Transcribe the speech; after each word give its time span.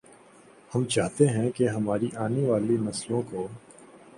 ہم 0.71 0.85
چاہتے 0.85 1.27
ہیں 1.27 1.49
کہ 1.51 1.67
ہماری 1.69 2.09
آنے 2.15 2.45
والی 2.45 2.77
نسلوں 2.79 3.21
کو 3.21 3.47